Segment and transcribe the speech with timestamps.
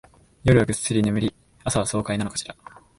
[0.45, 2.55] 夜はぐっすり眠り、朝は爽快なのかしら